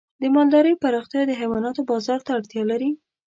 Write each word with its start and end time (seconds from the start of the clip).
د 0.21 0.23
مالدارۍ 0.35 0.73
پراختیا 0.83 1.21
د 1.27 1.31
حیواناتو 1.41 1.81
بازار 1.91 2.19
ته 2.25 2.29
اړتیا 2.37 2.63
لري. 2.71 2.89